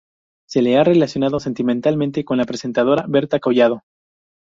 [0.49, 3.83] Se le ha relacionado sentimentalmente con la presentadora Berta Collado.